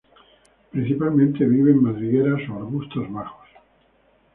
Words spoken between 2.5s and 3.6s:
arbustos bajos.